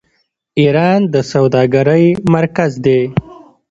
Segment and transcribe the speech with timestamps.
[0.59, 3.01] ایران د سوداګرۍ مرکز دی.